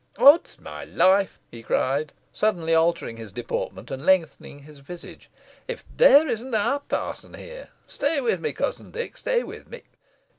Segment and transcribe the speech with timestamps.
[0.17, 5.29] Odds my life!" he cried, suddenly altering his deportment and lengthening his visage,
[5.67, 7.69] "if there isn't our parson here.
[7.85, 9.83] Stay with me, cousin Dick, stay with me.